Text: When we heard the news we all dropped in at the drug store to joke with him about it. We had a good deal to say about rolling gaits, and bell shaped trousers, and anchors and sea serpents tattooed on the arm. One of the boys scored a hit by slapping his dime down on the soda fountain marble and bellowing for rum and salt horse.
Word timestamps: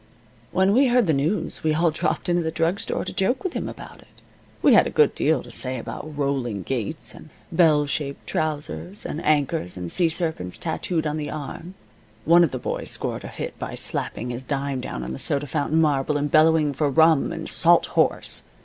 When 0.51 0.73
we 0.73 0.87
heard 0.87 1.05
the 1.05 1.13
news 1.13 1.63
we 1.63 1.75
all 1.75 1.91
dropped 1.91 2.27
in 2.27 2.39
at 2.39 2.43
the 2.43 2.49
drug 2.49 2.79
store 2.79 3.05
to 3.05 3.13
joke 3.13 3.43
with 3.43 3.53
him 3.53 3.69
about 3.69 3.99
it. 3.99 4.07
We 4.63 4.73
had 4.73 4.87
a 4.87 4.89
good 4.89 5.13
deal 5.13 5.43
to 5.43 5.51
say 5.51 5.77
about 5.77 6.17
rolling 6.17 6.63
gaits, 6.63 7.13
and 7.13 7.29
bell 7.51 7.85
shaped 7.85 8.25
trousers, 8.25 9.05
and 9.05 9.23
anchors 9.23 9.77
and 9.77 9.91
sea 9.91 10.09
serpents 10.09 10.57
tattooed 10.57 11.05
on 11.05 11.17
the 11.17 11.29
arm. 11.29 11.75
One 12.25 12.43
of 12.43 12.49
the 12.49 12.57
boys 12.57 12.89
scored 12.89 13.23
a 13.23 13.27
hit 13.27 13.59
by 13.59 13.75
slapping 13.75 14.31
his 14.31 14.41
dime 14.41 14.81
down 14.81 15.03
on 15.03 15.11
the 15.13 15.19
soda 15.19 15.45
fountain 15.45 15.79
marble 15.79 16.17
and 16.17 16.31
bellowing 16.31 16.73
for 16.73 16.89
rum 16.89 17.31
and 17.31 17.47
salt 17.47 17.85
horse. 17.93 18.41